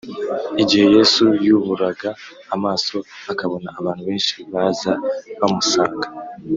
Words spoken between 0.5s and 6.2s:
Igihe Yesu yuburaga amaso akabona abantu benshi baza bamusanga